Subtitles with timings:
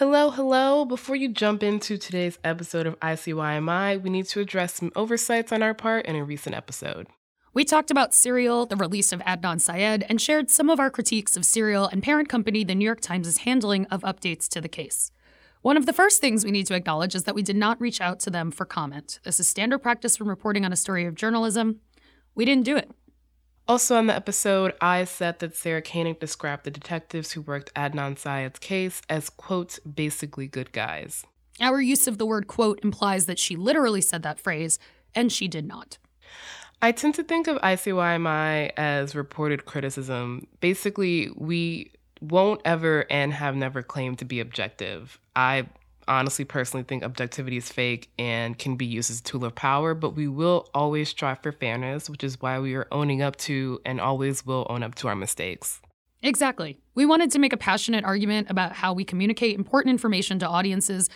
[0.00, 0.86] Hello, hello.
[0.86, 5.62] Before you jump into today's episode of ICYMI, we need to address some oversights on
[5.62, 7.06] our part in a recent episode.
[7.52, 11.36] We talked about Serial, the release of Adnan Syed, and shared some of our critiques
[11.36, 15.12] of Serial and parent company The New York Times' handling of updates to the case.
[15.60, 18.00] One of the first things we need to acknowledge is that we did not reach
[18.00, 19.20] out to them for comment.
[19.24, 21.80] This is standard practice when reporting on a story of journalism.
[22.34, 22.90] We didn't do it.
[23.70, 28.18] Also, on the episode, I said that Sarah Koenig described the detectives who worked Adnan
[28.18, 31.24] Syed's case as, quote, basically good guys.
[31.60, 34.80] Our use of the word quote implies that she literally said that phrase,
[35.14, 35.98] and she did not.
[36.82, 40.48] I tend to think of ICYMI as reported criticism.
[40.58, 45.20] Basically, we won't ever and have never claimed to be objective.
[45.36, 45.68] I
[46.10, 49.94] honestly personally think objectivity is fake and can be used as a tool of power,
[49.94, 53.80] but we will always strive for fairness, which is why we are owning up to
[53.86, 55.80] and always will own up to our mistakes.
[56.22, 56.78] Exactly.
[56.94, 61.08] We wanted to make a passionate argument about how we communicate important information to audiences,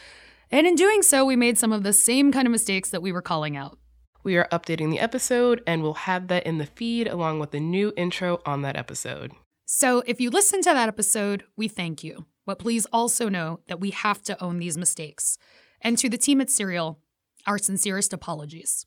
[0.51, 3.13] and in doing so, we made some of the same kind of mistakes that we
[3.13, 3.79] were calling out.
[4.23, 7.61] We are updating the episode, and we'll have that in the feed along with the
[7.61, 9.33] new intro on that episode.
[9.67, 12.27] So if you listen to that episode, we thank you.
[12.47, 15.39] But please also know that we have to own these mistakes.
[15.81, 16.99] And to the team at Serial,
[17.47, 18.87] our sincerest apologies.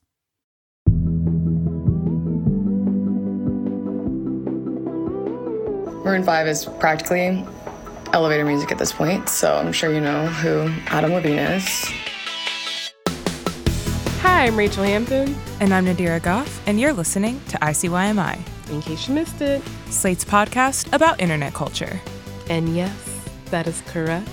[6.04, 7.46] Maroon 5 is practically
[8.14, 11.92] elevator music at this point, so I'm sure you know who Adam Levine is.
[14.22, 15.36] Hi, I'm Rachelle Hampton.
[15.60, 18.40] And I'm Nadira Goff, and you're listening to ICYMI,
[18.72, 19.62] In case you missed it.
[19.90, 22.00] Slate's podcast about internet culture.
[22.50, 23.07] And yes,
[23.52, 24.28] that is correct.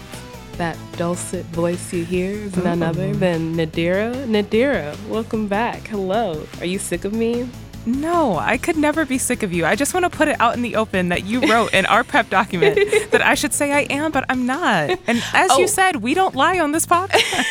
[0.58, 2.82] That dulcet voice you hear is none mm-hmm.
[2.82, 4.14] other than Nadira.
[4.26, 5.88] Nadira, welcome back.
[5.88, 6.46] Hello.
[6.60, 7.48] Are you sick of me?
[7.86, 9.66] No, I could never be sick of you.
[9.66, 12.02] I just want to put it out in the open that you wrote in our
[12.02, 12.76] prep document
[13.10, 14.98] that I should say I am, but I'm not.
[15.06, 15.58] And as Oh.
[15.58, 17.44] you said, we don't lie on this podcast.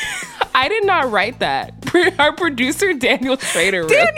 [0.55, 1.73] I did not write that.
[2.19, 4.13] Our producer, Daniel Schroeder wrote that.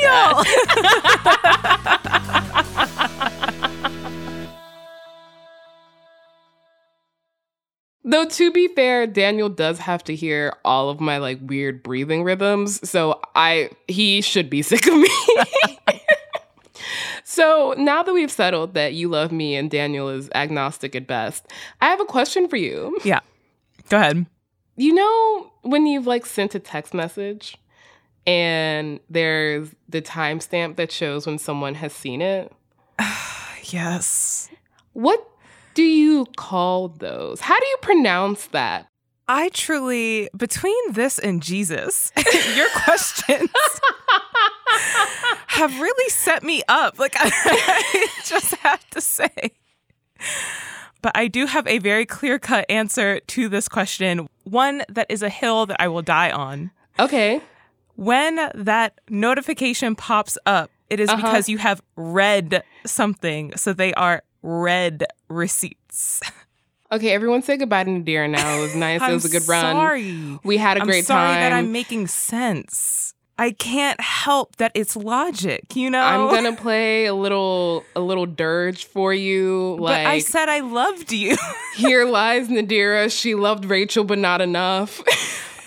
[8.16, 12.24] Though to be fair, Daniel does have to hear all of my like weird breathing
[12.24, 15.10] rhythms, so I he should be sick of me.
[17.26, 21.46] so now that we've settled that you love me and Daniel is agnostic at best,
[21.82, 22.98] I have a question for you.
[23.04, 23.20] yeah.
[23.90, 24.26] Go ahead.
[24.78, 27.58] You know when you've like sent a text message
[28.26, 32.54] and there's the timestamp that shows when someone has seen it?
[33.68, 34.50] Yes.
[34.94, 35.28] What
[35.76, 37.40] do you call those?
[37.42, 38.88] How do you pronounce that?
[39.28, 42.12] I truly, between this and Jesus,
[42.56, 43.50] your questions
[45.48, 47.00] have really set me up.
[47.00, 49.30] Like, I just have to say.
[51.02, 55.22] But I do have a very clear cut answer to this question, one that is
[55.22, 56.72] a hill that I will die on.
[57.00, 57.42] Okay.
[57.96, 61.22] When that notification pops up, it is Uh-huh.
[61.22, 63.54] because you have read something.
[63.56, 66.22] So they are read receipts.
[66.92, 68.60] Okay, everyone say goodbye to Nadira now.
[68.60, 69.02] It was nice.
[69.02, 69.62] it was a good run.
[69.76, 70.40] Sorry.
[70.44, 71.34] We had a I'm great sorry time.
[71.34, 73.14] Sorry that I'm making sense.
[73.38, 76.00] I can't help that it's logic, you know.
[76.00, 79.76] I'm gonna play a little a little dirge for you.
[79.80, 81.36] But Like I said I loved you.
[81.76, 83.12] here lies Nadira.
[83.12, 85.02] She loved Rachelle, but not enough.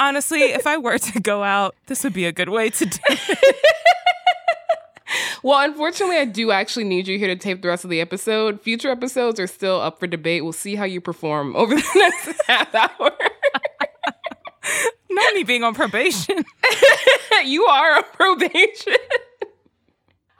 [0.00, 2.98] Honestly, if I were to go out, this would be a good way to do
[3.10, 3.56] it.
[5.42, 8.60] Well, unfortunately, I do actually need you here to tape the rest of the episode.
[8.60, 10.42] Future episodes are still up for debate.
[10.42, 13.12] We'll see how you perform over the next half hour.
[15.10, 16.44] Not me being on probation.
[17.44, 18.96] you are on probation.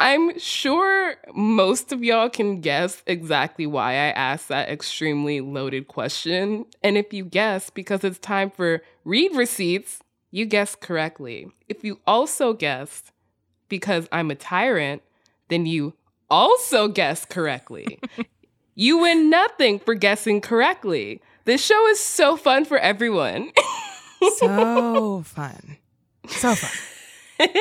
[0.01, 6.67] I'm sure most of y'all can guess exactly why I asked that extremely loaded question.
[6.85, 11.49] And if you guess because it's time for read receipts, you guessed correctly.
[11.69, 13.11] If you also guessed
[13.69, 15.03] because I'm a tyrant,
[15.49, 15.95] then you
[16.31, 17.99] also guess correctly.
[18.75, 21.21] you win nothing for guessing correctly.
[21.45, 23.53] This show is so fun for everyone.
[24.37, 25.77] so fun.
[26.29, 27.49] So fun.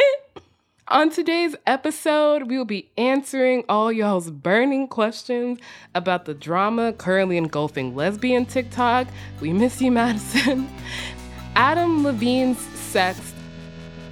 [0.89, 5.59] On today's episode, we will be answering all y'all's burning questions
[5.94, 9.07] about the drama currently engulfing lesbian TikTok.
[9.42, 10.69] We miss you, Madison.
[11.57, 13.33] Adam Levine's sex,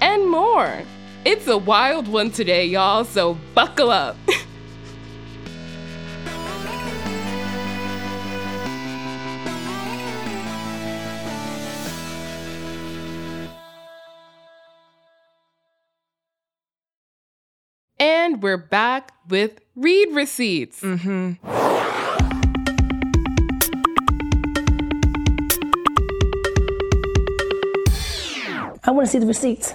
[0.01, 0.81] and more.
[1.25, 4.15] It's a wild one today, y'all, so buckle up.
[17.97, 20.81] And we're back with read receipts.
[20.81, 21.33] Hmm
[28.87, 29.73] I want to see the receipts.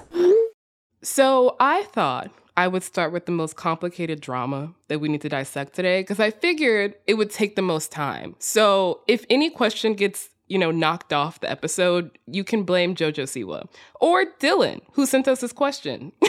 [1.03, 5.29] So I thought I would start with the most complicated drama that we need to
[5.29, 8.37] dissect today because I figured it would take the most time.
[8.39, 13.23] So if any question gets you know, knocked off the episode, you can blame JoJo
[13.23, 13.69] Siwa
[14.01, 16.11] or Dylan, who sent us this question.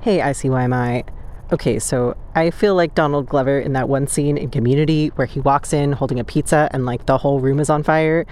[0.00, 1.06] hey, ICYMI.
[1.52, 5.40] Okay, so I feel like Donald Glover in that one scene in Community where he
[5.40, 8.24] walks in holding a pizza and like the whole room is on fire.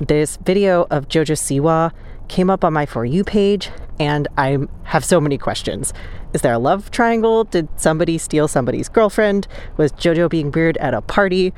[0.00, 1.92] This video of JoJo Siwa
[2.30, 5.92] came up on my For You page, and I have so many questions.
[6.32, 7.44] Is there a love triangle?
[7.44, 9.48] Did somebody steal somebody's girlfriend?
[9.76, 11.52] Was JoJo being weird at a party?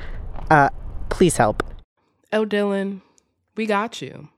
[0.49, 0.69] Uh,
[1.09, 1.63] please help.
[2.33, 3.01] Oh, Dylan,
[3.55, 4.29] we got you.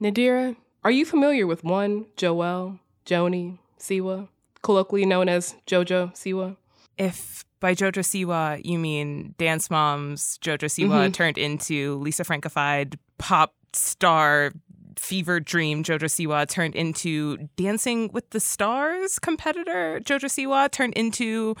[0.00, 4.28] Nadira, are you familiar with one Joelle, Joanie, Siwa,
[4.62, 6.56] colloquially known as JoJo Siwa?
[6.96, 11.12] If by JoJo Siwa you mean Dance Moms JoJo Siwa mm-hmm.
[11.12, 14.52] turned into Lisa Frankified pop star
[14.98, 21.54] fever dream JoJo Siwa turned into Dancing with the Stars competitor JoJo Siwa turned into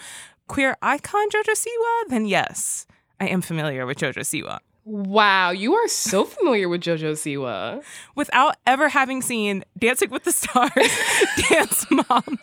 [0.48, 2.86] queer icon JoJo Siwa, then yes,
[3.20, 4.58] I am familiar with JoJo Siwa.
[4.84, 7.84] Wow, you are so familiar with JoJo Siwa.
[8.16, 10.72] Without ever having seen Dancing with the Stars,
[11.48, 12.38] Dance Mom,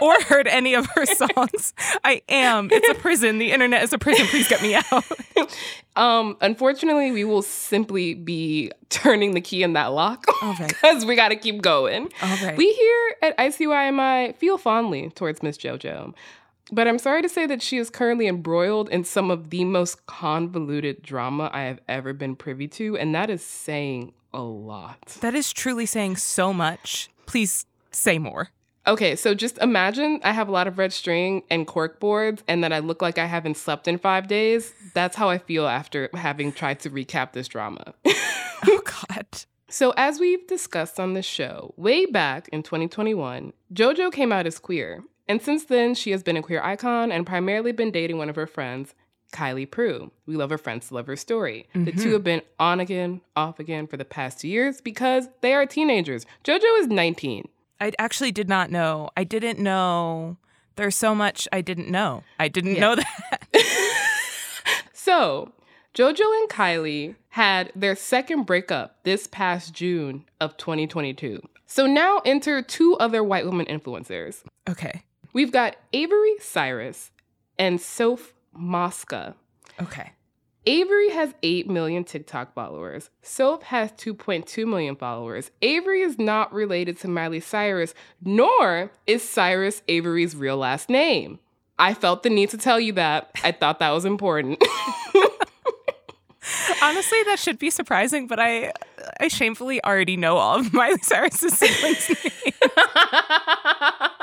[0.00, 1.74] or heard any of her songs,
[2.04, 2.68] I am.
[2.70, 3.38] It's a prison.
[3.38, 4.26] The internet is a prison.
[4.26, 5.04] Please get me out.
[5.96, 10.24] um, unfortunately, we will simply be turning the key in that lock
[10.68, 12.12] because we got to keep going.
[12.22, 12.56] All right.
[12.56, 16.14] We here at ICYMI feel fondly towards Miss JoJo.
[16.72, 20.06] But I'm sorry to say that she is currently embroiled in some of the most
[20.06, 25.18] convoluted drama I have ever been privy to, and that is saying a lot.
[25.20, 27.10] That is truly saying so much.
[27.26, 28.48] Please say more.
[28.86, 32.64] Okay, so just imagine I have a lot of red string and cork boards, and
[32.64, 34.72] that I look like I haven't slept in five days.
[34.94, 37.92] That's how I feel after having tried to recap this drama.
[38.06, 39.26] oh, God.
[39.68, 44.58] So, as we've discussed on the show, way back in 2021, JoJo came out as
[44.58, 48.28] queer, and since then, she has been a queer icon and primarily been dating one
[48.28, 48.94] of her friends,
[49.32, 50.10] Kylie Prew.
[50.26, 51.66] We love her friends to love her story.
[51.70, 51.84] Mm-hmm.
[51.84, 52.12] The two mm-hmm.
[52.12, 56.26] have been on again, off again for the past two years because they are teenagers.
[56.44, 57.48] JoJo is 19.
[57.80, 59.08] I actually did not know.
[59.16, 60.36] I didn't know.
[60.76, 62.24] There's so much I didn't know.
[62.38, 62.80] I didn't yeah.
[62.80, 63.48] know that.
[64.92, 65.50] so,
[65.94, 71.40] JoJo and Kylie had their second breakup this past June of 2022.
[71.64, 74.42] So now enter two other white women influencers.
[74.68, 75.04] Okay.
[75.32, 77.10] We've got Avery Cyrus
[77.58, 79.34] and Soph Mosca.
[79.80, 80.12] Okay.
[80.64, 83.10] Avery has 8 million TikTok followers.
[83.22, 85.50] Soph has 2.2 million followers.
[85.60, 91.40] Avery is not related to Miley Cyrus, nor is Cyrus Avery's real last name.
[91.78, 93.32] I felt the need to tell you that.
[93.42, 94.62] I thought that was important.
[96.82, 98.72] Honestly, that should be surprising, but I
[99.18, 102.52] I shamefully already know all of Miley Cyrus's siblings' names.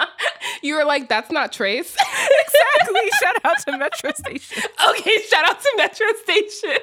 [0.61, 1.95] you were like, that's not Trace.
[2.45, 3.09] exactly.
[3.21, 4.63] shout out to Metro Station.
[4.89, 6.77] Okay, shout out to Metro Station.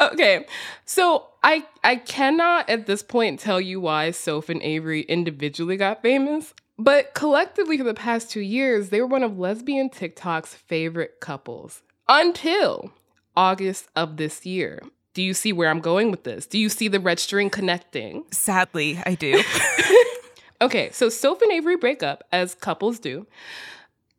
[0.00, 0.46] okay.
[0.84, 6.02] So I I cannot at this point tell you why Soph and Avery individually got
[6.02, 6.54] famous.
[6.76, 11.82] But collectively, for the past two years, they were one of lesbian TikTok's favorite couples
[12.08, 12.92] until
[13.36, 14.80] August of this year.
[15.14, 16.46] Do you see where I'm going with this?
[16.46, 18.24] Do you see the red string connecting?
[18.32, 19.40] Sadly, I do.
[20.60, 23.26] okay, so Soph and Avery break up, as couples do.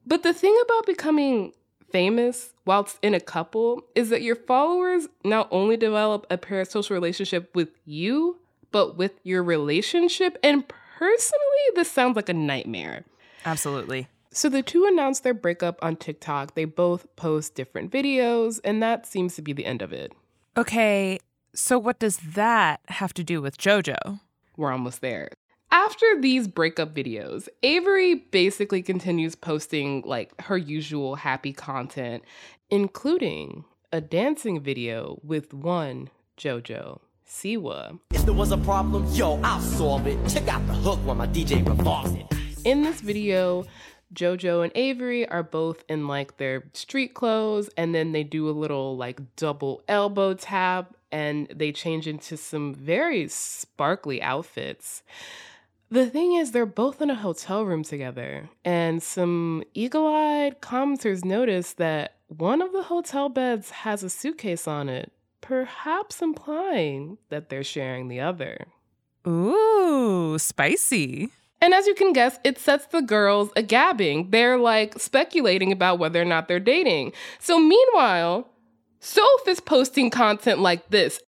[0.06, 1.54] But the thing about becoming
[1.92, 7.56] famous whilst in a couple is that your followers not only develop a parasocial relationship
[7.56, 8.39] with you,
[8.72, 10.38] but with your relationship.
[10.44, 13.06] And personally, this sounds like a nightmare.
[13.46, 14.08] Absolutely.
[14.32, 16.56] So the two announced their breakup on TikTok.
[16.56, 20.12] They both post different videos, and that seems to be the end of it.
[20.58, 21.20] Okay,
[21.54, 24.20] so what does that have to do with JoJo?
[24.58, 25.30] We're almost there.
[25.75, 32.24] After these breakup videos, Avery basically continues posting like her usual happy content,
[32.70, 37.01] including a dancing video with one JoJo.
[37.27, 38.00] Siwa.
[38.12, 40.17] If there was a problem, yo, I'll solve it.
[40.29, 42.25] Check out the hook while my DJ revolves it.
[42.63, 43.65] In this video,
[44.13, 48.51] Jojo and Avery are both in like their street clothes, and then they do a
[48.51, 55.03] little like double elbow tap and they change into some very sparkly outfits.
[55.92, 61.24] The thing is, they're both in a hotel room together, and some eagle eyed commenters
[61.24, 65.12] notice that one of the hotel beds has a suitcase on it,
[65.42, 68.65] perhaps implying that they're sharing the other.
[69.27, 71.30] Ooh, spicy.
[71.62, 74.32] And as you can guess, it sets the girls a gabbing.
[74.32, 77.13] They're like speculating about whether or not they're dating.
[77.39, 78.50] So meanwhile,
[79.00, 81.20] Soph is posting content like this.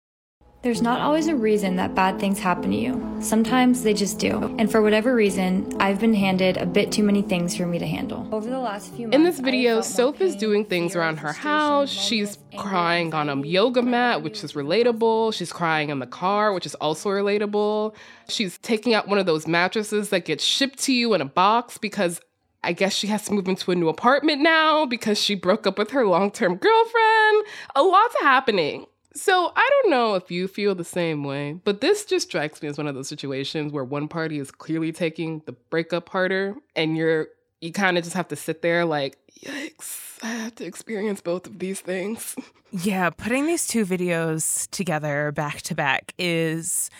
[0.66, 3.00] There's not always a reason that bad things happen to you.
[3.20, 4.52] Sometimes they just do.
[4.58, 7.86] And for whatever reason, I've been handed a bit too many things for me to
[7.86, 8.28] handle.
[8.32, 11.88] Over the last few months, In this video, Soph is doing things around her house.
[11.88, 15.34] She's crying on a yoga mat, which is relatable.
[15.34, 17.94] She's crying in the car, which is also relatable.
[18.28, 21.78] She's taking out one of those mattresses that gets shipped to you in a box
[21.78, 22.20] because
[22.64, 25.78] I guess she has to move into a new apartment now because she broke up
[25.78, 27.44] with her long term girlfriend.
[27.76, 28.86] A lot's happening.
[29.16, 32.68] So I don't know if you feel the same way, but this just strikes me
[32.68, 36.96] as one of those situations where one party is clearly taking the breakup harder and
[36.96, 37.28] you're
[37.60, 41.46] you kind of just have to sit there like, yikes, I have to experience both
[41.46, 42.36] of these things.
[42.70, 46.90] Yeah, putting these two videos together back to back is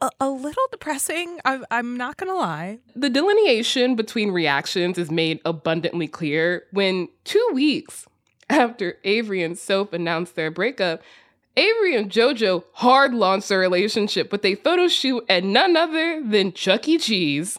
[0.00, 1.38] a, a little depressing.
[1.44, 2.80] I, I'm not going to lie.
[2.96, 8.06] The delineation between reactions is made abundantly clear when two weeks
[8.50, 11.02] after Avery and Soph announced their breakup,
[11.56, 16.52] Avery and JoJo hard launched their relationship with a photo shoot at none other than
[16.52, 16.98] Chuck E.
[16.98, 17.58] Cheese.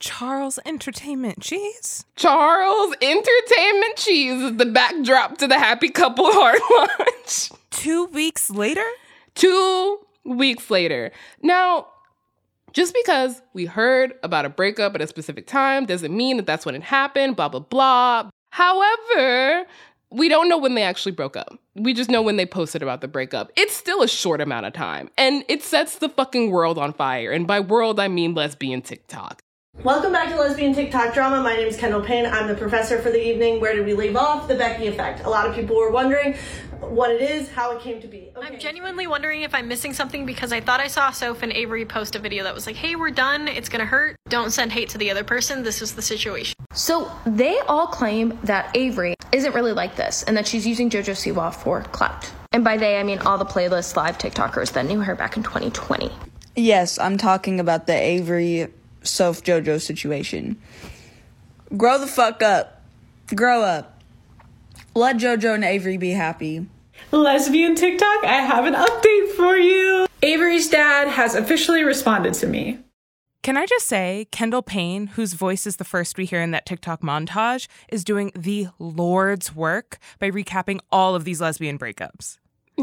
[0.00, 2.06] Charles Entertainment Cheese?
[2.16, 7.50] Charles Entertainment Cheese is the backdrop to the happy couple hard launch.
[7.70, 8.84] Two weeks later?
[9.34, 11.12] Two weeks later.
[11.42, 11.86] Now,
[12.72, 16.64] just because we heard about a breakup at a specific time doesn't mean that that's
[16.64, 18.30] when it happened, blah, blah, blah.
[18.50, 19.66] However,
[20.10, 21.58] we don't know when they actually broke up.
[21.76, 23.52] We just know when they posted about the breakup.
[23.56, 27.30] It's still a short amount of time, and it sets the fucking world on fire.
[27.30, 29.42] And by world, I mean lesbian TikTok.
[29.84, 31.40] Welcome back to Lesbian TikTok Drama.
[31.40, 32.26] My name is Kendall Payne.
[32.26, 33.60] I'm the professor for the evening.
[33.60, 34.48] Where did we leave off?
[34.48, 35.24] The Becky effect.
[35.24, 36.36] A lot of people were wondering
[36.80, 38.30] what it is, how it came to be.
[38.36, 38.46] Okay.
[38.46, 41.84] I'm genuinely wondering if I'm missing something because I thought I saw Soph and Avery
[41.84, 43.48] post a video that was like, hey, we're done.
[43.48, 44.16] It's gonna hurt.
[44.28, 45.62] Don't send hate to the other person.
[45.62, 46.54] This is the situation.
[46.72, 51.34] So they all claim that Avery isn't really like this and that she's using JoJo
[51.34, 52.30] Siwa for clout.
[52.52, 55.42] And by they, I mean all the playlist live TikTokers that knew her back in
[55.42, 56.10] 2020.
[56.56, 58.68] Yes, I'm talking about the Avery
[59.02, 60.60] Soph JoJo situation.
[61.76, 62.82] Grow the fuck up.
[63.34, 63.99] Grow up.
[64.94, 66.66] Let JoJo and Avery be happy.
[67.12, 70.08] Lesbian TikTok, I have an update for you.
[70.20, 72.80] Avery's dad has officially responded to me.
[73.44, 76.66] Can I just say, Kendall Payne, whose voice is the first we hear in that
[76.66, 82.38] TikTok montage, is doing the Lord's work by recapping all of these lesbian breakups.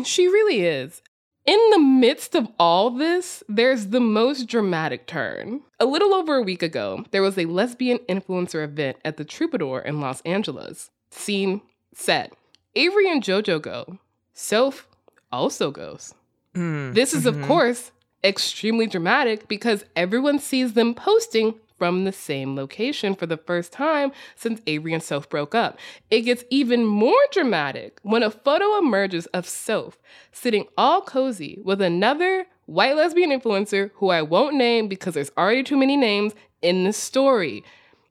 [0.06, 1.02] She really is.
[1.46, 5.62] In the midst of all this, there's the most dramatic turn.
[5.80, 9.82] A little over a week ago, there was a lesbian influencer event at the Troubadour
[9.82, 10.90] in Los Angeles.
[11.12, 11.62] Scene
[11.98, 12.34] set.
[12.76, 13.98] Avery and JoJo go.
[14.34, 14.88] Soph
[15.32, 16.14] also goes.
[16.54, 16.94] Mm.
[16.94, 17.46] This is, of mm-hmm.
[17.46, 17.92] course,
[18.24, 24.12] extremely dramatic because everyone sees them posting from the same location for the first time
[24.36, 25.78] since Avery and Soph broke up.
[26.10, 29.98] It gets even more dramatic when a photo emerges of Soph
[30.32, 35.64] sitting all cozy with another white lesbian influencer who I won't name because there's already
[35.64, 37.64] too many names in the story.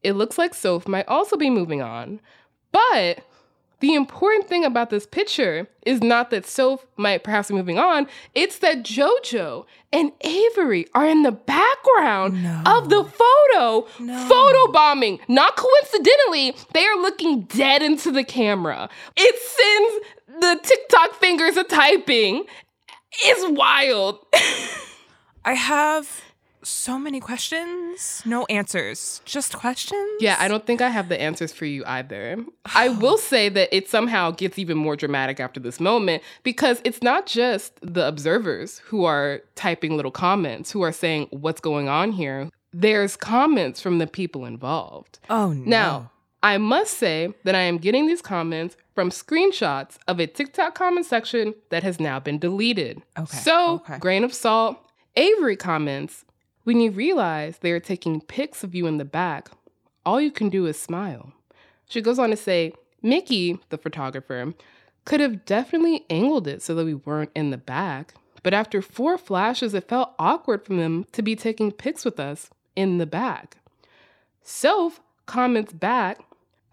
[0.02, 2.20] It looks like Soph might also be moving on.
[2.70, 3.24] But
[3.80, 8.06] the important thing about this picture is not that Soph might perhaps be moving on,
[8.34, 12.34] it's that JoJo and Avery are in the background
[12.66, 13.86] of the photo.
[14.28, 15.20] Photo bombing.
[15.28, 18.88] Not coincidentally, they are looking dead into the camera.
[19.16, 22.44] It sends the TikTok fingers a typing.
[23.22, 24.18] It's wild.
[25.44, 26.22] I have
[26.66, 30.10] so many questions, no answers, just questions.
[30.20, 32.44] Yeah, I don't think I have the answers for you either.
[32.74, 37.02] I will say that it somehow gets even more dramatic after this moment because it's
[37.02, 42.12] not just the observers who are typing little comments, who are saying, What's going on
[42.12, 42.50] here?
[42.72, 45.18] There's comments from the people involved.
[45.30, 45.64] Oh no.
[45.64, 46.10] Now,
[46.42, 51.06] I must say that I am getting these comments from screenshots of a TikTok comment
[51.06, 53.02] section that has now been deleted.
[53.18, 53.98] Okay, So, okay.
[53.98, 54.78] grain of salt.
[55.18, 56.25] Avery comments,
[56.66, 59.50] when you realize they are taking pics of you in the back,
[60.04, 61.32] all you can do is smile.
[61.88, 64.52] She goes on to say, Mickey, the photographer,
[65.04, 69.16] could have definitely angled it so that we weren't in the back, but after four
[69.16, 73.58] flashes, it felt awkward for them to be taking pics with us in the back.
[74.42, 76.18] Soph comments back,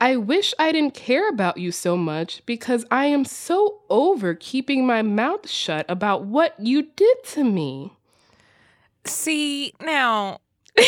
[0.01, 4.88] I wish I didn't care about you so much because I am so over keeping
[4.88, 7.91] my mouth shut about what you did to me.
[9.05, 10.39] See, now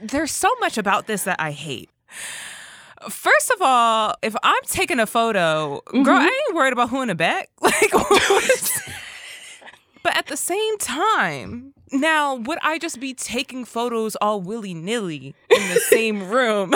[0.00, 1.90] there's so much about this that I hate.
[3.08, 6.08] First of all, if I'm taking a photo, girl, mm-hmm.
[6.08, 7.50] I ain't worried about who in the back.
[7.60, 7.92] Like,
[10.02, 15.34] but at the same time, now would I just be taking photos all willy nilly
[15.50, 16.74] in the same room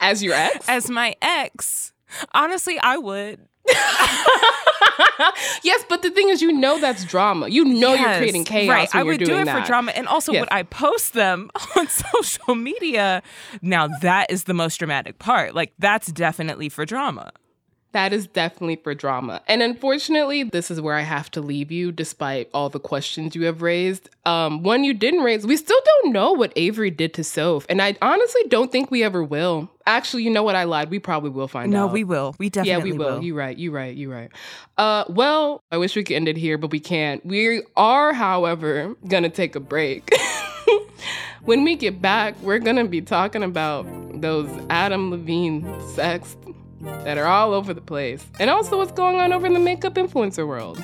[0.00, 0.68] As your ex?
[0.68, 1.92] as my ex?
[2.32, 3.48] Honestly, I would.
[5.62, 7.48] yes, but the thing is, you know that's drama.
[7.48, 8.68] You know you're creating chaos.
[8.68, 8.94] Right.
[8.94, 9.60] I would do it that.
[9.62, 9.92] for drama.
[9.92, 10.40] And also, Yes.
[10.40, 13.22] would I post them on social media?
[13.62, 15.54] Now, that is the most dramatic part.
[15.54, 17.32] Like, that's definitely for drama.
[17.92, 19.40] That is definitely for drama.
[19.48, 23.44] And unfortunately, this is where I have to leave you despite all the questions you
[23.46, 24.10] have raised.
[24.26, 27.64] Um, one you didn't raise, we still don't know what Avery did to Soph.
[27.70, 29.70] And I honestly don't think we ever will.
[29.86, 30.56] Actually, you know what?
[30.56, 30.90] I lied.
[30.90, 31.86] We probably will find No, out.
[31.86, 32.34] No, we will.
[32.38, 33.14] We definitely yeah, we will.
[33.16, 33.22] will.
[33.22, 33.56] You're right.
[33.56, 33.96] You're right.
[33.96, 34.30] You're right.
[34.76, 37.24] Uh, well, I wish we could end it here, but we can't.
[37.24, 40.10] We are, however, gonna take a break.
[41.44, 43.86] when we get back, we're gonna be talking about
[44.20, 45.64] those Adam Levine
[45.94, 46.36] sex
[46.80, 49.94] that are all over the place, and also what's going on over in the makeup
[49.94, 50.82] influencer world.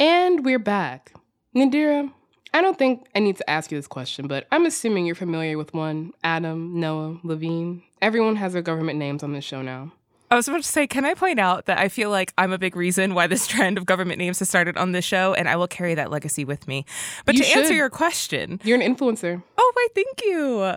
[0.00, 1.12] And we're back.
[1.56, 2.12] Nadira,
[2.54, 5.58] I don't think I need to ask you this question, but I'm assuming you're familiar
[5.58, 7.82] with one Adam, Noah, Levine.
[8.00, 9.92] Everyone has their government names on this show now.
[10.30, 12.58] I was about to say, can I point out that I feel like I'm a
[12.58, 15.56] big reason why this trend of government names has started on this show, and I
[15.56, 16.84] will carry that legacy with me.
[17.24, 19.42] But You to answer your question, You're an influencer.
[19.56, 20.74] oh, wait, thank you.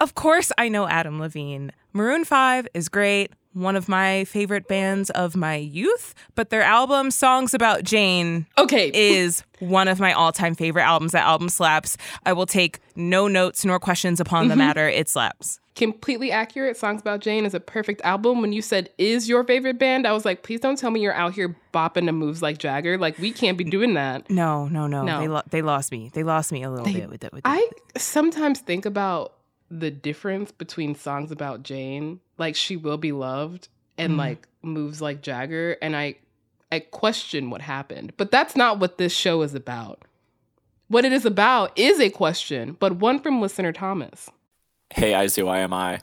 [0.00, 1.72] Of course, I know Adam Levine.
[1.92, 7.10] Maroon 5 is great, one of my favorite bands of my youth, but their album,
[7.10, 8.90] Songs About Jane, Okay.
[8.94, 11.12] is one of my all time favorite albums.
[11.12, 11.96] That album slaps.
[12.24, 14.50] I will take no notes nor questions upon Mm-hmm.
[14.50, 14.88] the matter.
[14.88, 15.60] It slaps.
[15.74, 16.76] completely accurate.
[16.76, 18.40] Songs About Jane is a perfect album.
[18.40, 21.14] When you said is your favorite band, I was like, please don't tell me you're
[21.14, 22.98] out here bopping to moves like Jagger.
[22.98, 24.28] Like we can't be doing that.
[24.28, 25.04] No, no, no.
[25.04, 25.20] No.
[25.20, 26.10] They, lo- they lost me.
[26.12, 27.32] They lost me a little bit with that.
[27.32, 27.50] With that.
[27.50, 29.34] I sometimes think about
[29.70, 34.18] the difference between songs about Jane, like She Will Be Loved, and Mhm.
[34.18, 36.16] like moves like Jagger, and I
[36.70, 38.12] I question what happened.
[38.18, 40.02] But that's not what this show is about.
[40.88, 44.28] What it is about is a question, but one from listener Thomas.
[44.90, 46.00] Hey, ICYMI.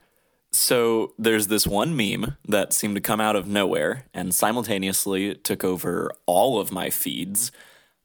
[0.51, 5.63] So there's this one meme that seemed to come out of nowhere and simultaneously took
[5.63, 7.51] over all of my feeds.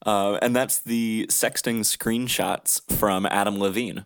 [0.04, 4.04] Uh, and that's the sexting screenshots from Adam Levine.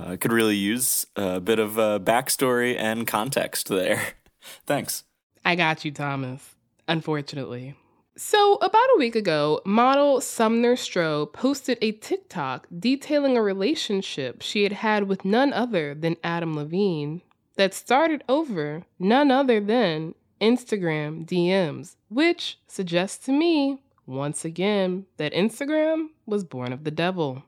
[0.00, 4.00] Uh, could really use a bit of uh, backstory and context there.
[4.66, 5.04] Thanks.
[5.44, 6.54] I got you, Thomas.
[6.88, 7.74] Unfortunately.
[8.16, 14.62] So, about a week ago, model Sumner Stroh posted a TikTok detailing a relationship she
[14.62, 17.22] had had with none other than Adam Levine
[17.56, 25.32] that started over none other than Instagram DMs, which suggests to me, once again, that
[25.32, 27.44] Instagram was born of the devil.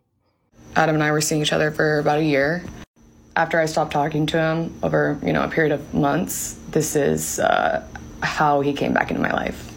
[0.77, 2.65] Adam and I were seeing each other for about a year.
[3.37, 7.39] After I stopped talking to him over, you know, a period of months, this is
[7.39, 7.87] uh,
[8.23, 9.69] how he came back into my life.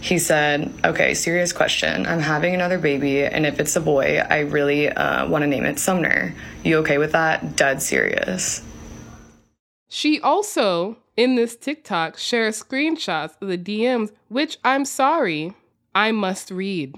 [0.00, 2.06] He said, "Okay, serious question.
[2.06, 5.64] I'm having another baby, and if it's a boy, I really uh, want to name
[5.64, 6.34] it Sumner.
[6.62, 7.56] You okay with that?
[7.56, 8.62] Dead serious."
[9.88, 15.54] She also, in this TikTok, shares screenshots of the DMs, which I'm sorry,
[15.94, 16.96] I must read.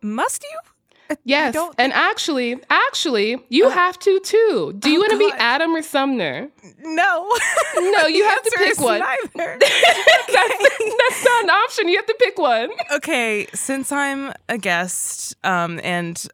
[0.00, 0.71] Must you?
[1.24, 4.74] Yes, and actually, actually, you have to too.
[4.78, 6.48] Do you want to be Adam or Sumner?
[6.80, 7.38] No.
[7.76, 9.00] No, you have to pick one.
[9.00, 9.58] neither.
[9.60, 11.88] that's, that's not an option.
[11.88, 12.70] You have to pick one.
[12.92, 16.26] okay, since I'm a guest, um, and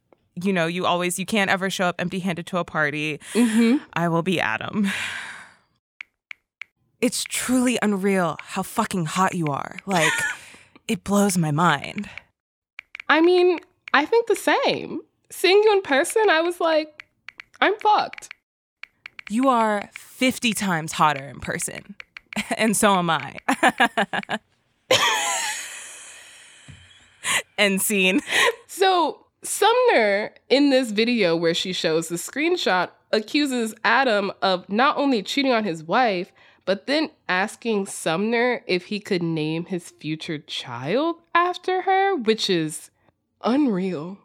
[0.42, 3.18] you know, you always you can't ever show up empty-handed to a party.
[3.32, 3.78] Mm-hmm.
[3.94, 4.88] I will be Adam.
[7.00, 9.78] It's truly unreal how fucking hot you are.
[9.86, 10.12] Like,
[10.88, 12.10] it blows my mind.
[13.08, 13.60] I mean,
[13.92, 15.00] I think the same.
[15.30, 17.06] Seeing you in person, I was like,
[17.60, 18.30] I'm fucked.
[19.30, 21.96] You are 50 times hotter in person.
[22.56, 23.36] And so am I.
[27.58, 28.20] End scene.
[28.68, 35.22] So Sumner in this video where she shows the screenshot accuses Adam of not only
[35.22, 36.32] cheating on his wife,
[36.64, 42.90] but then asking Sumner if he could name his future child after her, which is
[43.42, 44.18] unreal.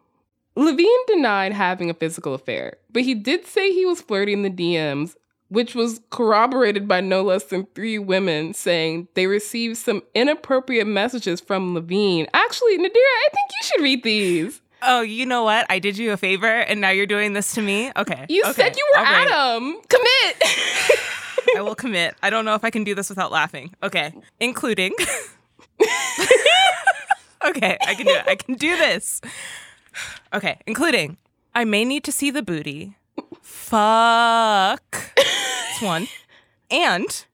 [0.56, 5.16] Levine denied having a physical affair, but he did say he was flirting the DMs,
[5.48, 11.40] which was corroborated by no less than three women saying they received some inappropriate messages
[11.40, 12.28] from Levine.
[12.32, 14.60] Actually, Nadira, I think you should read these.
[14.82, 15.66] Oh, you know what?
[15.70, 17.90] I did you a favor and now you're doing this to me?
[17.96, 18.26] Okay.
[18.28, 19.28] You okay, said you were all right.
[19.30, 19.80] Adam.
[19.88, 20.42] Commit.
[21.56, 22.14] I will commit.
[22.22, 23.74] I don't know if I can do this without laughing.
[23.82, 24.12] Okay.
[24.40, 24.94] Including.
[27.46, 28.24] okay, I can do it.
[28.26, 29.20] I can do this.
[30.32, 31.16] Okay, including
[31.54, 32.96] I may need to see the booty.
[33.42, 35.12] Fuck.
[35.16, 36.08] That's one.
[36.70, 37.24] And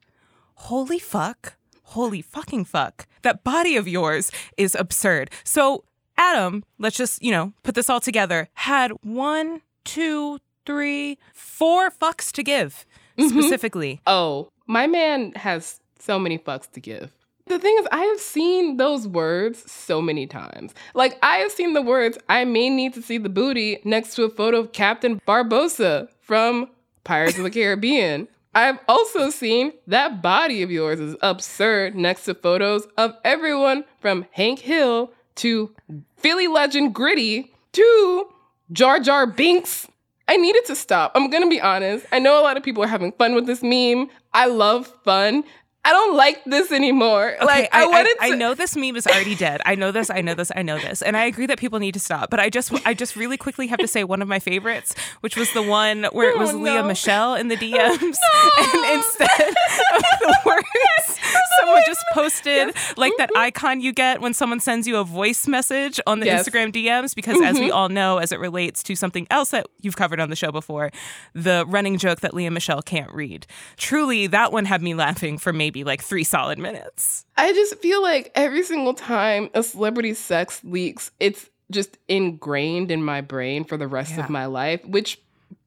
[0.55, 1.55] holy fuck.
[1.85, 3.07] Holy fucking fuck.
[3.23, 5.31] That body of yours is absurd.
[5.45, 5.85] So,
[6.17, 12.31] Adam, let's just, you know, put this all together, had one, two, three, four fucks
[12.33, 12.87] to give
[13.19, 13.39] Mm-hmm.
[13.39, 14.01] specifically.
[14.07, 17.13] Oh, my man has so many fucks to give.
[17.51, 20.73] The thing is, I have seen those words so many times.
[20.95, 24.23] Like, I have seen the words, I may need to see the booty next to
[24.23, 26.71] a photo of Captain Barbossa from
[27.03, 28.29] Pirates of the Caribbean.
[28.55, 34.27] I've also seen that body of yours is absurd next to photos of everyone from
[34.31, 35.75] Hank Hill to
[36.19, 38.29] Philly legend Gritty to
[38.71, 39.89] Jar Jar Binks.
[40.29, 41.11] I needed to stop.
[41.17, 42.07] I'm gonna be honest.
[42.13, 44.09] I know a lot of people are having fun with this meme.
[44.33, 45.43] I love fun.
[45.83, 47.37] I don't like this anymore.
[47.37, 48.35] Okay, like I, I, wanted I, to.
[48.35, 49.63] I know this meme is already dead.
[49.65, 50.11] I know this.
[50.11, 50.53] I know this.
[50.55, 52.29] I know this, and I agree that people need to stop.
[52.31, 55.37] But I just, I just really quickly have to say one of my favorites, which
[55.37, 56.83] was the one where it was Oh, Lea.
[56.83, 61.19] Michele in the DMs, and instead of the words,
[61.61, 65.99] someone just posted like that icon you get when someone sends you a voice message
[66.07, 66.47] on the Yes.
[66.47, 67.15] Instagram DMs.
[67.15, 67.75] Because as we Mhm.
[67.75, 70.91] all know, as it relates to something else that you've covered on the show before,
[71.35, 73.47] the running joke that Lea Michele can't read.
[73.79, 77.25] Truly, that one had me laughing for maybe like three solid minutes.
[77.37, 83.03] I just feel like every single time a celebrity sex leaks, it's just ingrained in
[83.05, 84.25] my brain for the rest Yeah.
[84.25, 85.21] of my life, which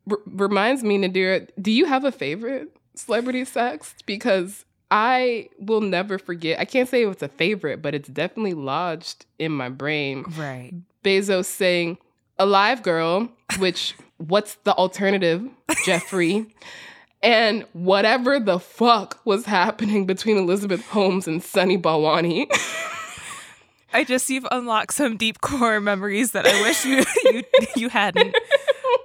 [0.09, 3.95] r- reminds me, Nadira, do you have a favorite celebrity sex?
[4.05, 6.59] Because I will never forget.
[6.59, 10.25] I can't say it's a favorite, but it's definitely lodged in my brain.
[10.37, 10.71] Right.
[11.03, 11.97] Bezos saying,
[12.37, 15.47] Alive Girl, which, what's the alternative,
[15.85, 16.47] Jeffrey?
[17.23, 22.45] and whatever the fuck was happening between Elizabeth Holmes and Sunny Balwani.
[23.95, 27.43] I just you've unlocked some deep core memories that I wish you you,
[27.75, 28.35] you hadn't.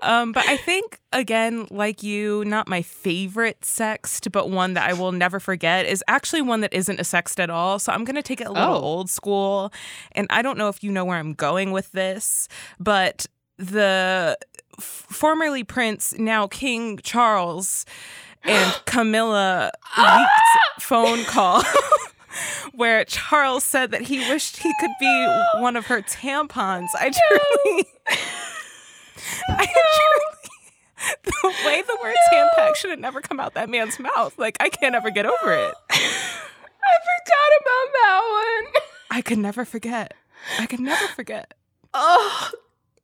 [0.01, 4.95] Um, but I think again, like you, not my favorite sext, but one that I
[4.95, 7.79] will never forget is actually one that isn't a sext at all.
[7.79, 8.81] So I'm gonna take it a little Oh.
[8.81, 9.73] old school,
[10.13, 12.49] and I don't know if you know where I'm going with this,
[12.81, 13.27] but
[13.59, 14.39] the
[14.79, 17.85] f- formerly Prince, now King Charles,
[18.45, 21.63] and Camilla leaked phone call.
[22.73, 26.87] Where Charles said that he wished he could be one of her tampons.
[26.95, 27.85] I truly,
[29.49, 34.39] I truly, the way the word tampon should have never come out that man's mouth.
[34.39, 35.75] Like I can't ever get over it.
[35.91, 38.21] I forgot about that
[38.73, 38.83] one.
[39.11, 40.15] I could never forget.
[40.61, 41.55] I could never forget.
[41.93, 42.51] Oh,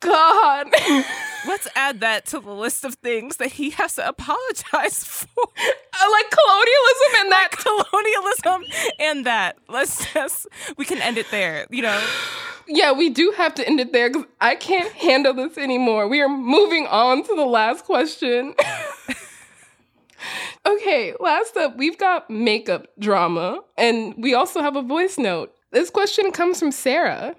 [0.01, 0.69] God.
[1.47, 5.45] Let's add that to the list of things that he has to apologize for.
[5.45, 7.49] Uh, like colonialism and that.
[7.53, 8.65] Colonialism
[8.99, 9.57] and that.
[9.69, 12.03] Let's just, we can end it there, you know?
[12.67, 16.09] Yeah, we do have to end it there because I can't handle this anymore.
[16.09, 18.55] We are moving on to the last question.
[20.67, 25.55] okay, last up, we've got makeup drama, and we also have a voice note.
[25.73, 27.37] This question comes from Sarah.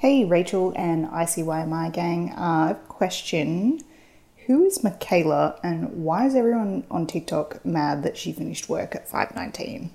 [0.00, 2.30] Hey, Rachelle and ICYMI gang.
[2.30, 3.82] Uh, I have a question.
[4.46, 9.06] Who is Mikayla and why is everyone on TikTok mad that she finished work at
[9.06, 9.90] 519?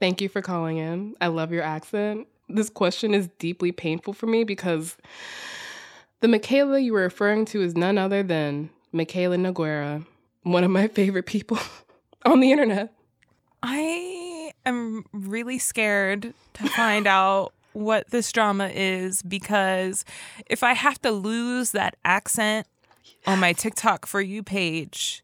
[0.00, 1.14] Thank you for calling in.
[1.20, 2.26] I love your accent.
[2.48, 4.96] This question is deeply painful for me because
[6.18, 10.04] the Michaela you were referring to is none other than Mikayla Nogueira,
[10.42, 11.60] one of my favorite people
[12.24, 12.92] on the internet.
[13.62, 20.04] I am really scared to find out what this drama is because
[20.46, 22.66] if I have to lose that accent
[23.26, 25.22] on my TikTok for you page,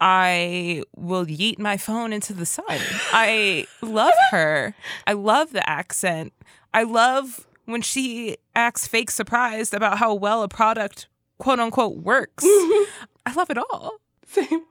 [0.00, 2.64] I will yeet my phone into the sun.
[3.12, 4.74] I love her.
[5.06, 6.32] I love the accent.
[6.74, 12.44] I love when she acts fake surprised about how well a product quote unquote works.
[12.44, 14.00] I love it all.
[14.26, 14.64] Same.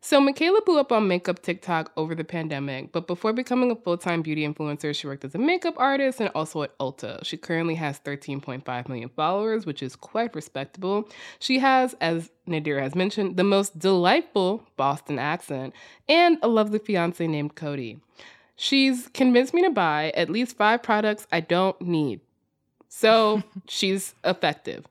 [0.00, 3.98] So, Mikayla blew up on makeup TikTok over the pandemic, but before becoming a full
[3.98, 7.24] time beauty influencer, she worked as a makeup artist and also at Ulta.
[7.24, 11.08] She currently has 13.5 million followers, which is quite respectable.
[11.40, 15.74] She has, as Nadira has mentioned, the most delightful Boston accent
[16.08, 17.98] and a lovely fiance named Cody.
[18.54, 22.20] She's convinced me to buy at least five products I don't need.
[22.88, 24.86] So, she's effective.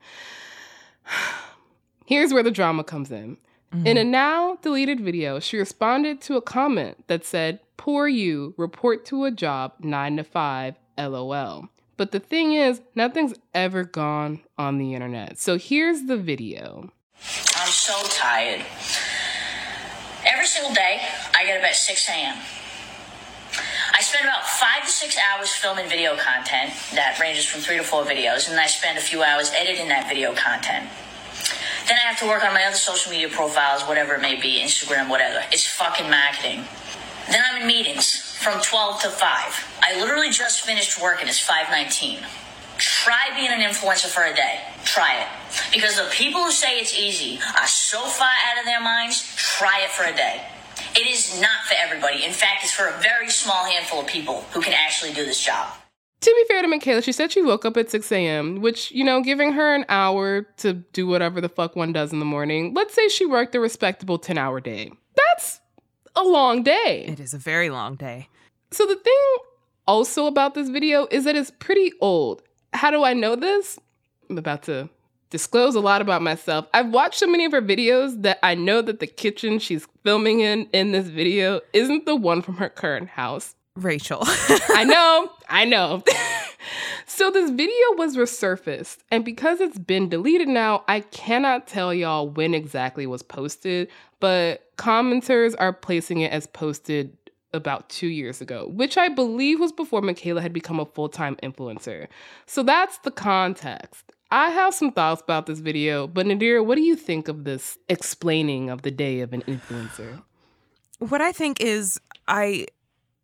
[2.06, 3.38] Here's where the drama comes in.
[3.72, 4.12] In a mm-hmm.
[4.12, 9.32] now deleted video, she responded to a comment that said, Poor you, report to a
[9.32, 11.70] job 9 to 5, lol.
[11.98, 15.38] But the thing is, nothing's ever gone on the internet.
[15.38, 16.92] So here's the video.
[17.56, 18.66] I'm so tired.
[20.26, 21.02] Every single day,
[21.36, 22.38] I get up at 6 a.m.
[23.94, 27.84] I spend about five to six hours filming video content that ranges from three to
[27.84, 30.88] four videos, and then I spend a few hours editing that video content.
[31.88, 34.62] Then I have to work on my other social media profiles, whatever it may be,
[34.62, 35.42] Instagram, whatever.
[35.54, 36.66] It's fucking marketing.
[37.32, 39.80] Then I'm in meetings from 12 to 5.
[39.82, 42.20] I literally just finished work and it's 519.
[42.78, 44.60] Try being an influencer for a day.
[44.84, 45.28] Try it.
[45.74, 49.82] Because the people who say it's easy are so far out of their minds, try
[49.82, 50.42] it for a day.
[50.94, 52.26] It is not for everybody.
[52.26, 55.44] In fact, it's for a very small handful of people who can actually do this
[55.44, 55.74] job.
[56.22, 59.04] To be fair to Mikayla, she said she woke up at 6 a.m., which, you
[59.04, 62.74] know, giving her an hour to do whatever the fuck one does in the morning,
[62.74, 64.92] let's say she worked a respectable 10 hour day.
[65.16, 65.62] That's
[66.16, 67.06] a long day.
[67.08, 68.30] It is a very long day.
[68.72, 69.14] So the thing
[69.88, 72.42] also about this video is that it's pretty old.
[72.74, 73.80] How do I know this?
[74.30, 74.90] I'm about to
[75.30, 76.68] disclose a lot about myself.
[76.74, 80.40] I've watched so many of her videos that I know that the kitchen she's filming
[80.40, 83.56] in in this video isn't the one from her current house.
[83.78, 84.24] Rachelle.
[84.70, 86.04] I know, I know.
[87.06, 92.30] so this video was resurfaced, and because it's been deleted now, I cannot tell y'all
[92.30, 97.18] when exactly it was posted, but commenters are placing it as posted
[97.54, 101.36] about two years ago, which I believe was before Mikayla had become a full time
[101.38, 102.08] influencer.
[102.46, 104.12] So that's the context.
[104.30, 107.78] I have some thoughts about this video, but Nadira, what do you think of this
[107.88, 110.22] explaining of the day of an influencer?
[111.00, 112.68] What I think is, I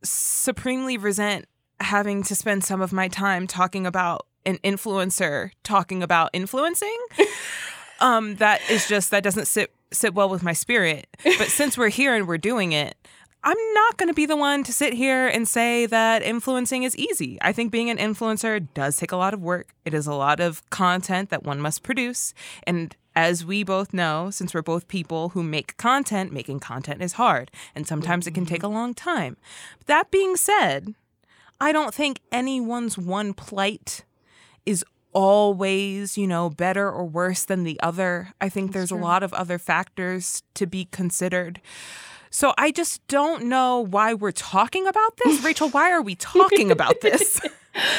[0.04, 1.46] supremely resent
[1.80, 6.98] having to spend some of my time talking about an influencer talking about influencing.
[8.00, 11.08] um, that is just that doesn't sit sit well with my spirit.
[11.24, 12.96] But since we're here and we're doing it,
[13.46, 16.96] I'm not going to be the one to sit here and say that influencing is
[16.96, 17.38] easy.
[17.42, 19.74] I think being an influencer does take a lot of work.
[19.84, 22.34] It is a lot of content that one must produce.
[22.66, 27.14] And as we both know, since we're both people who make content, making content is
[27.14, 27.52] hard.
[27.76, 29.36] And sometimes it can take a long time.
[29.78, 30.96] But that being said,
[31.60, 34.06] I don't think anyone's one plight
[34.66, 38.34] is always, you know, better or worse than the other.
[38.40, 41.62] I think there's a lot of other factors to be considered.
[42.34, 45.42] So I just don't know why we're talking about this.
[45.42, 47.40] Rachelle, why are we talking about this?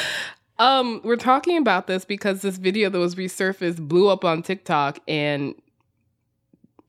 [0.59, 4.99] um, we're talking about this because this video that was resurfaced blew up on TikTok
[5.07, 5.55] and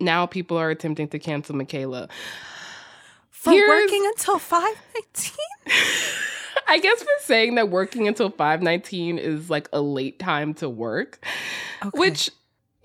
[0.01, 2.11] now people are attempting to cancel Mikayla.
[3.31, 5.33] For Here's, working until 519?
[6.67, 11.25] I guess for saying that working until 519 is like a late time to work,
[11.81, 11.97] okay.
[11.97, 12.29] which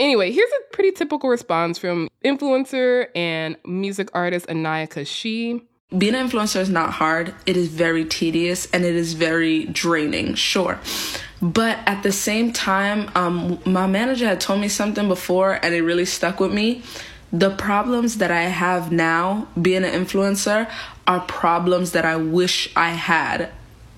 [0.02, 5.62] Anyway, here's a pretty typical response from influencer and music artist Anaya Kashi.
[5.96, 7.36] Being an influencer is not hard.
[7.46, 10.80] It is very tedious and it is very draining, sure.
[11.40, 15.84] But at the same time, um, my manager had told me something before and it
[15.84, 16.82] really stuck with me.
[17.32, 20.68] The problems that I have now being an influencer
[21.06, 23.52] are problems that I wish I had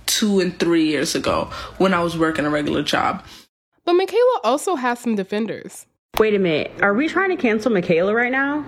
[0.05, 3.23] two and three years ago when I was working a regular job.
[3.85, 5.85] But Mikayla also has some defenders.
[6.19, 6.71] Wait a minute.
[6.79, 8.61] Are we trying to cancel Mikayla right now?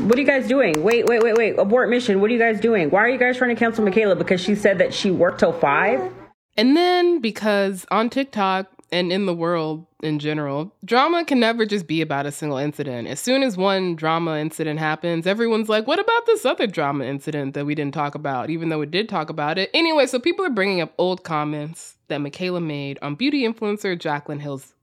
[0.00, 0.82] What are you guys doing?
[0.82, 1.56] Wait, wait, wait, wait.
[1.60, 2.20] Abort mission.
[2.20, 2.90] What are you guys doing?
[2.90, 4.18] Why are you guys trying to cancel Mikayla?
[4.18, 6.12] Because she said that she worked till five?
[6.56, 11.86] And then because on TikTok and in the world in general, drama can never just
[11.86, 13.06] be about a single incident.
[13.06, 17.54] As soon as one drama incident happens, everyone's like, what about this other drama incident
[17.54, 19.70] that we didn't talk about, even though we did talk about it?
[19.72, 24.40] Anyway, so people are bringing up old comments that Mikayla made on beauty influencer Jaclyn
[24.40, 24.74] Hill's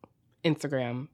[0.47, 1.07] Instagram.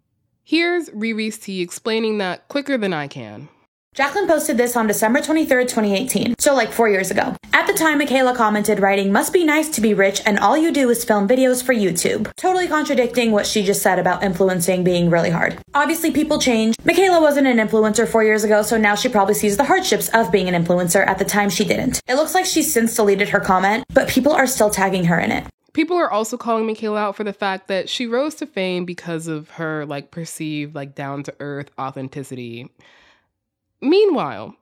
[0.44, 3.50] Here's Riri's T explaining that quicker than I can.
[3.94, 7.36] Jacqueline posted this on December 23rd, 2018, so like four years ago.
[7.54, 10.72] At the time, Mikayla commented, writing, Must be nice to be rich, and all you
[10.72, 12.32] do is film videos for YouTube.
[12.36, 15.60] Totally contradicting what she just said about influencing being really hard.
[15.76, 16.76] Obviously, people change.
[16.78, 20.32] Mikayla wasn't an influencer four years ago, so now she probably sees the hardships of
[20.32, 22.02] being an influencer at the time she didn't.
[22.08, 25.32] It looks like she's since deleted her comment, but people are still tagging her in
[25.32, 25.46] it.
[25.74, 29.28] People are also calling Mikayla out for the fact that she rose to fame because
[29.28, 32.70] of her like perceived like down to earth authenticity.
[33.82, 34.56] Meanwhile,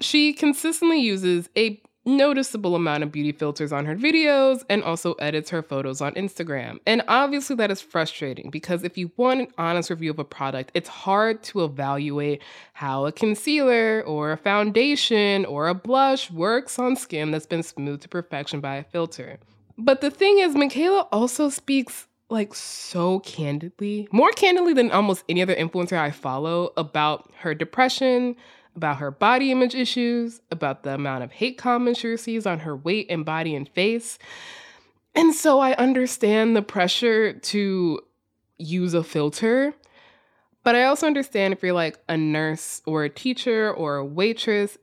[0.00, 5.50] she consistently uses a noticeable amount of beauty filters on her videos and also edits
[5.50, 6.78] her photos on Instagram.
[6.86, 10.70] And obviously, that is frustrating because if you want an honest review of a product,
[10.74, 12.40] it's hard to evaluate
[12.72, 18.02] how a concealer or a foundation or a blush works on skin that's been smoothed
[18.02, 19.38] to perfection by a filter.
[19.80, 25.42] But the thing is, Mikayla also speaks like so candidly, more candidly than almost any
[25.42, 28.36] other influencer I follow about her depression,
[28.76, 32.76] about her body image issues, about the amount of hate comments she receives on her
[32.76, 34.18] weight and body and face.
[35.14, 38.00] And so I understand the pressure to
[38.58, 39.74] use a filter.
[40.62, 44.76] But I also understand if you're like a nurse or a teacher or a waitress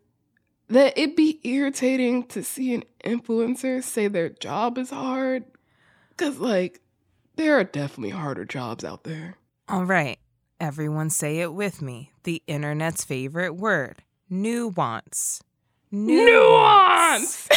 [0.69, 5.45] that it'd be irritating to see an influencer say their job is hard.
[6.17, 6.81] Cause like
[7.35, 9.37] there are definitely harder jobs out there.
[9.69, 10.19] All right.
[10.59, 12.11] Everyone say it with me.
[12.23, 14.03] The internet's favorite word.
[14.29, 15.41] Nuance.
[15.91, 17.47] Nuance.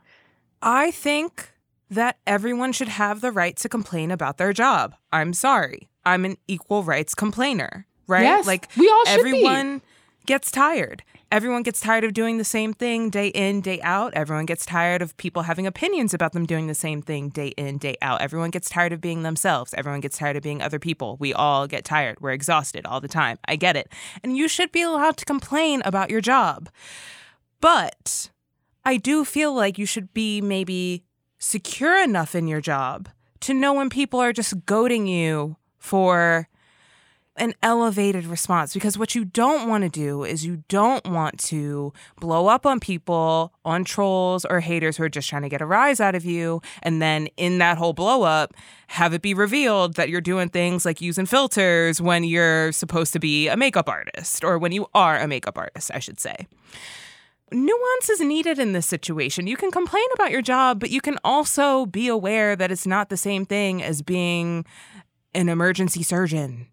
[0.62, 1.52] I think
[1.90, 4.94] that everyone should have the right to complain about their job.
[5.12, 5.88] I'm sorry.
[6.04, 8.22] I'm an equal rights complainer, right?
[8.22, 9.80] Yes, like we all should be.
[10.28, 11.02] Gets tired.
[11.32, 14.12] Everyone gets tired of doing the same thing day in, day out.
[14.12, 17.78] Everyone gets tired of people having opinions about them doing the same thing day in,
[17.78, 18.20] day out.
[18.20, 19.72] Everyone gets tired of being themselves.
[19.72, 21.16] Everyone gets tired of being other people.
[21.18, 22.20] We all get tired.
[22.20, 23.38] We're exhausted all the time.
[23.48, 23.90] I get it.
[24.22, 26.68] And you should be allowed to complain about your job.
[27.62, 28.28] But
[28.84, 31.04] I do feel like you should be maybe
[31.38, 33.08] secure enough in your job
[33.40, 36.48] to know when people are just goading you for
[37.38, 41.92] an elevated response because what you don't want to do is you don't want to
[42.20, 45.66] blow up on people, on trolls or haters who are just trying to get a
[45.66, 46.60] rise out of you.
[46.82, 48.54] And then in that whole blow up,
[48.88, 53.18] have it be revealed that you're doing things like using filters when you're supposed to
[53.18, 56.46] be a makeup artist or when you are a makeup artist, I should say.
[57.50, 59.46] Nuance is needed in this situation.
[59.46, 63.08] You can complain about your job, but you can also be aware that it's not
[63.08, 64.66] the same thing as being
[65.34, 66.66] an emergency surgeon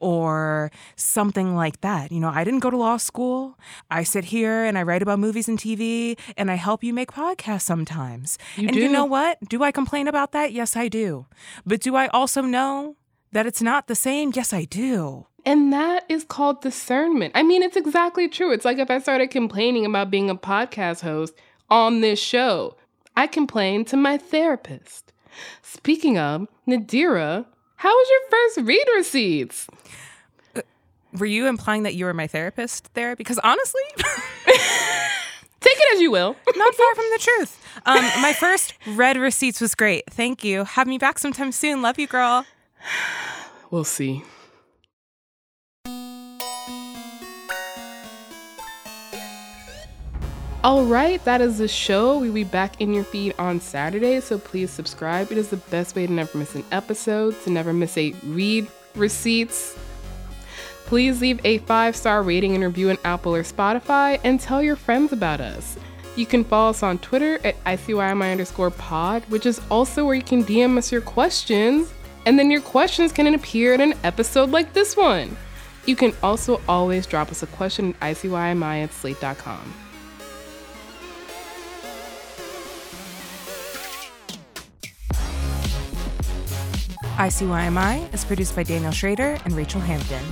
[0.00, 2.12] or something like that.
[2.12, 3.58] You know, I didn't go to law school.
[3.90, 7.12] I sit here and I write about movies and TV and I help you make
[7.12, 8.38] podcasts sometimes.
[8.56, 9.38] You and you know what?
[9.48, 10.52] Do I complain about that?
[10.52, 11.26] Yes, I do.
[11.66, 12.96] But do I also know
[13.32, 14.32] that it's not the same?
[14.34, 15.26] Yes, I do.
[15.44, 17.32] And that is called discernment.
[17.34, 18.52] I mean, it's exactly true.
[18.52, 21.34] It's like if I started complaining about being a podcast host
[21.70, 22.76] on this show,
[23.16, 25.12] I complain to my therapist.
[25.62, 27.46] Speaking of, Nadira,
[27.78, 29.68] how was your first read receipts?
[31.16, 33.14] Were you implying that you were my therapist there?
[33.14, 36.34] Because honestly, take it as you will.
[36.56, 37.64] not far from the truth.
[37.86, 40.10] Um, my first read receipts was great.
[40.10, 40.64] Thank you.
[40.64, 41.80] Have me back sometime soon.
[41.80, 42.44] Love you, girl.
[43.70, 44.24] We'll see.
[50.68, 52.18] All right, that is the show.
[52.18, 55.32] We'll be back in your feed on Saturday, so please subscribe.
[55.32, 58.68] It is the best way to never miss an episode, to never miss a read
[58.94, 59.78] receipts.
[60.84, 64.76] Please leave a five star rating and review on Apple or Spotify and tell your
[64.76, 65.78] friends about us.
[66.16, 70.22] You can follow us on Twitter at ICYMI underscore pod, which is also where you
[70.22, 71.94] can DM us your questions,
[72.26, 75.34] and then your questions can appear in an episode like this one.
[75.86, 79.87] You can also always drop us a question at ICYMI at slate.com.
[87.18, 90.22] ICYMI is produced by Daniel Schroeder and Rachelle Hampton.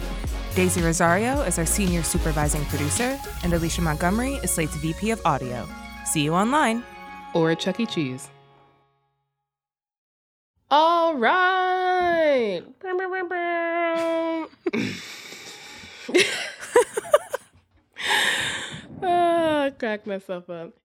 [0.55, 5.67] Daisy Rosario is our senior supervising producer, and Alicia Montgomery is Slate's VP of Audio.
[6.05, 6.85] See you online.
[7.35, 7.87] Or at Chuck E.
[7.87, 8.31] Cheese.
[10.71, 12.63] All right.
[19.03, 20.77] ah, I cracked myself up.